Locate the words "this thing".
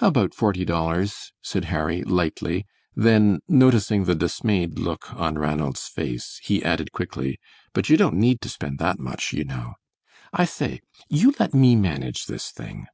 12.26-12.88